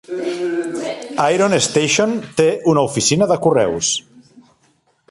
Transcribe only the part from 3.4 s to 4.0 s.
correus.